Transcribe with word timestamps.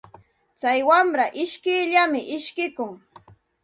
Tsay 0.59 0.79
wamra 0.87 1.25
ishkiyllam 1.43 2.11
ishkikun. 2.37 2.93